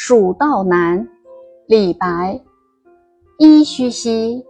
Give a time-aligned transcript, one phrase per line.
[0.00, 1.08] 蜀道难，
[1.66, 2.40] 李白。
[3.40, 4.44] 噫吁兮，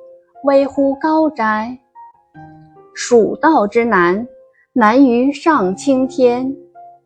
[0.44, 1.78] 危乎高哉！
[2.92, 4.28] 蜀道之难，
[4.74, 6.54] 难于上青天。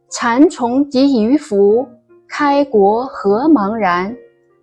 [0.09, 1.87] 蚕丛及鱼凫，
[2.29, 4.13] 开国何茫然！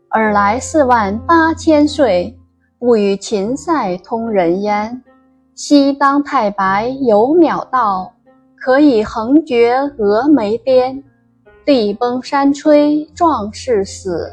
[0.10, 2.38] 尔来四万八千岁，
[2.80, 5.02] 不与秦塞通人烟。
[5.56, 8.12] 西当太白有鸟道，
[8.58, 11.02] 可以横绝峨眉巅。
[11.66, 14.32] 地崩山摧壮士死，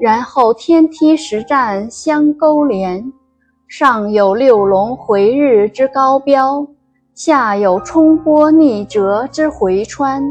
[0.00, 3.12] 然后天梯石栈相勾连。
[3.68, 6.66] 上有六龙回日之高标，
[7.14, 10.22] 下有冲波逆折之回川。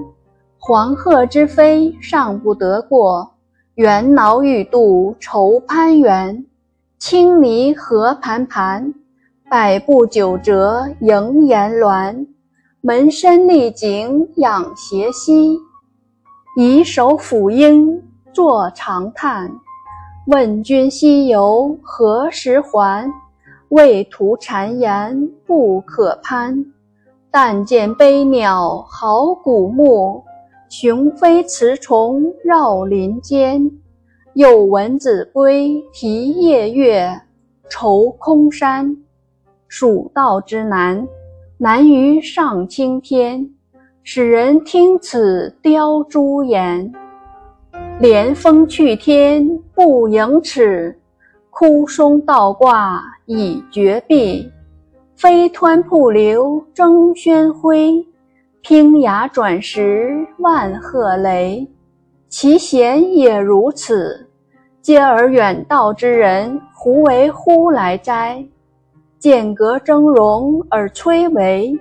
[0.58, 3.32] 黄鹤之飞尚不得过，
[3.76, 6.46] 猿猱欲度愁攀援。
[6.98, 8.94] 青泥何盘盘，
[9.50, 12.28] 百步九折萦岩峦。
[12.82, 15.58] 门深历井仰斜溪。
[16.62, 19.50] 以手抚膺坐长叹，
[20.28, 23.10] 问君西游何时还？
[23.70, 26.66] 畏途谗言不可攀。
[27.32, 30.22] 但见悲鸟号古木，
[30.68, 33.72] 雄飞雌从绕林间。
[34.34, 37.22] 又闻子规啼夜月，
[37.70, 38.98] 愁空山。
[39.70, 41.08] 蜀道之难，
[41.58, 43.50] 难于上青天。
[44.04, 46.92] 使人听此凋朱颜，
[48.00, 50.98] 连峰去天不盈尺，
[51.50, 54.52] 枯松倒挂倚绝壁。
[55.16, 57.72] 飞湍瀑流争喧哗，
[58.64, 61.68] 砯崖转石万壑雷。
[62.30, 64.28] 其贤也如此，
[64.82, 68.44] 嗟尔远道之人胡为乎来哉？
[69.20, 71.78] 剑阁峥嵘而崔嵬，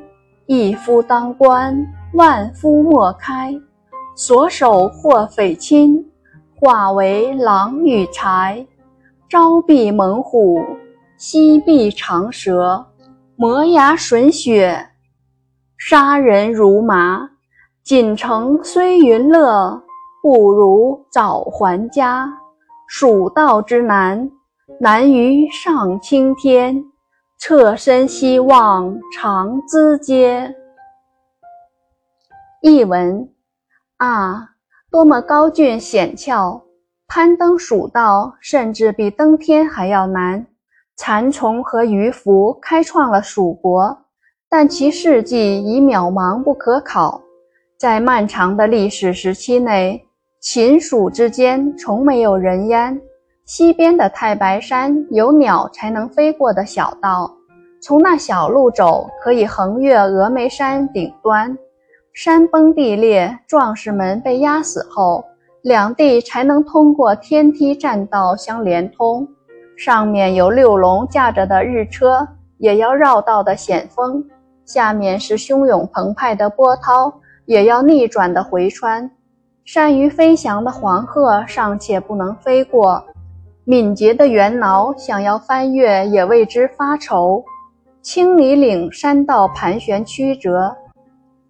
[0.47, 1.87] 一夫当关。
[2.15, 3.55] 万夫莫开，
[4.17, 6.03] 所守或匪侵，
[6.59, 8.67] 化为狼与豺。
[9.29, 10.65] 朝避猛虎，
[11.19, 12.87] 夕避长蛇，
[13.37, 14.89] 磨牙吮血，
[15.77, 17.29] 杀人如麻。
[17.85, 19.83] 锦城虽云乐，
[20.23, 22.27] 不如早还家。
[22.87, 24.31] 蜀道之难，
[24.81, 26.83] 难于上青天。
[27.39, 30.53] 侧身西望长咨嗟。
[32.61, 33.29] 译文
[33.99, 34.51] 啊，
[34.91, 36.61] 多么高峻险峭！
[37.07, 40.45] 攀登蜀道，甚至比登天还要难。
[40.97, 43.97] 蚕丛和鱼凫开创了蜀国，
[44.49, 47.23] 但其事迹已渺茫不可考。
[47.79, 50.05] 在漫长的历史时期内，
[50.41, 53.01] 秦蜀之间从没有人烟。
[53.45, 57.33] 西边的太白山有鸟才能飞过的小道，
[57.81, 61.57] 从那小路走，可以横越峨眉山顶端。
[62.21, 65.25] 山崩地裂，壮士们被压死后，
[65.63, 69.25] 两地才能通过天梯栈道相连通。
[69.77, 74.21] 上面有六龙驾着的日车，也要绕道的险峰；
[74.65, 79.09] 下面是汹涌澎湃的波涛，也要逆转的回川。
[79.65, 83.01] 善于飞翔的黄鹤尚且不能飞过，
[83.63, 87.45] 敏捷的猿猱想要翻越也为之发愁。
[88.03, 90.75] 青泥岭山道盘旋曲折。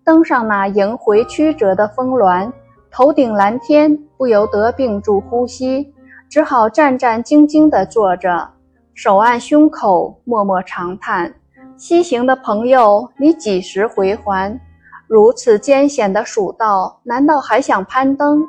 [0.09, 2.51] 登上那萦回曲折的峰峦，
[2.91, 5.93] 头顶蓝天，不由得屏住呼吸，
[6.31, 8.49] 只好战战兢兢地坐着，
[8.95, 11.35] 手按胸口，默默长叹
[11.77, 14.59] ：“西行的朋友，你几时回还？
[15.07, 18.43] 如此艰险的蜀道，难道还想攀登？”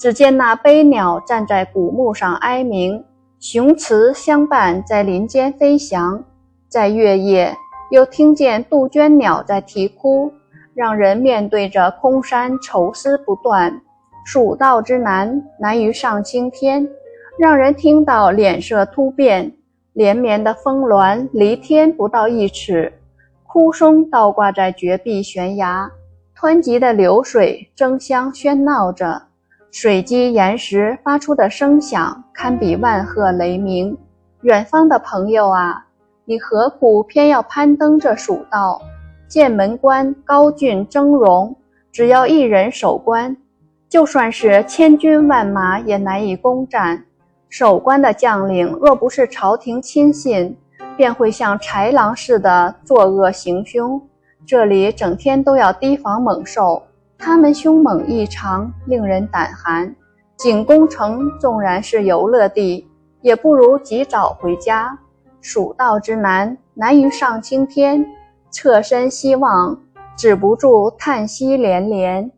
[0.00, 3.04] 只见那悲鸟站在古木上哀鸣，
[3.38, 6.24] 雄雌相伴在林间飞翔，
[6.66, 7.54] 在月夜，
[7.90, 10.32] 又听见杜鹃鸟在啼哭。
[10.74, 13.80] 让人面对着空山愁思不断，
[14.24, 16.88] 蜀道之难难于上青天，
[17.38, 19.52] 让人听到脸色突变。
[19.92, 22.92] 连绵的峰峦离天不到一尺，
[23.46, 25.88] 枯松倒挂在绝壁悬崖，
[26.36, 29.22] 湍急的流水争相喧闹着，
[29.70, 33.96] 水击岩石发出的声响堪比万壑雷鸣。
[34.40, 35.86] 远方的朋友啊，
[36.24, 38.82] 你何苦偏要攀登这蜀道？
[39.26, 41.54] 剑门关高峻峥嵘，
[41.90, 43.36] 只要一人守关，
[43.88, 47.04] 就算是千军万马也难以攻占。
[47.48, 50.56] 守关的将领若不是朝廷亲信，
[50.96, 54.00] 便会像豺狼似的作恶行凶。
[54.46, 56.82] 这里整天都要提防猛兽，
[57.16, 59.94] 它们凶猛异常，令人胆寒。
[60.36, 62.86] 景公城纵然是游乐地，
[63.20, 64.98] 也不如及早回家。
[65.40, 68.04] 蜀道之难，难于上青天。
[68.54, 69.76] 侧身西望，
[70.16, 72.30] 止不住叹息连连。